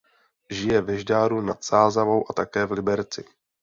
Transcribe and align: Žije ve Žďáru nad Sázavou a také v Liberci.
Žije 0.49 0.81
ve 0.81 0.95
Žďáru 0.97 1.41
nad 1.41 1.63
Sázavou 1.63 2.25
a 2.29 2.33
také 2.33 2.65
v 2.65 2.71
Liberci. 2.71 3.23